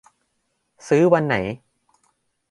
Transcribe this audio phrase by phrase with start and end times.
[0.87, 1.35] ซื้อวันไหน